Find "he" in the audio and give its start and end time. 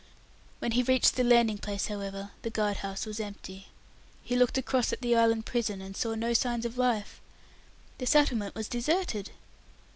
0.71-0.81, 4.23-4.35